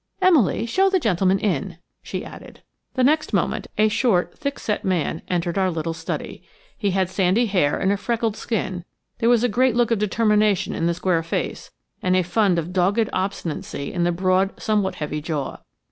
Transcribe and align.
Emily, 0.19 0.65
show 0.65 0.89
the 0.89 0.99
gentleman 0.99 1.37
in," 1.37 1.77
she 2.01 2.25
added. 2.25 2.63
The 2.95 3.03
next 3.03 3.33
moment 3.33 3.67
a 3.77 3.87
short, 3.87 4.35
thick 4.35 4.57
set 4.57 4.83
man 4.83 5.21
entered 5.27 5.59
our 5.59 5.69
little 5.69 5.93
study. 5.93 6.41
He 6.75 6.89
had 6.89 7.07
sandy 7.07 7.45
hair 7.45 7.77
and 7.77 7.91
a 7.91 7.97
freckled 7.97 8.35
skin; 8.35 8.83
there 9.19 9.29
was 9.29 9.43
a 9.43 9.47
great 9.47 9.75
look 9.75 9.91
of 9.91 9.99
determination 9.99 10.73
in 10.73 10.87
the 10.87 10.95
square 10.95 11.21
face 11.21 11.69
and 12.01 12.15
a 12.15 12.23
fund 12.23 12.57
of 12.57 12.73
dogged 12.73 13.11
obstinacy 13.13 13.93
in 13.93 14.03
the 14.03 14.11
broad, 14.11 14.59
somewhat 14.59 14.95
heavy 14.95 15.21
jaw. 15.21 15.57